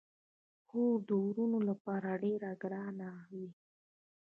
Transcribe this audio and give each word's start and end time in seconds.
خور 0.67 0.97
د 1.07 1.09
وروڼو 1.25 1.59
لپاره 1.69 2.09
ډیره 2.23 2.51
ګرانه 2.61 3.09
وي. 3.31 3.47